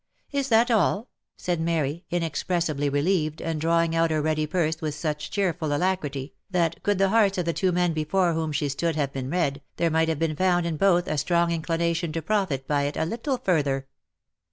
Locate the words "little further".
13.05-13.85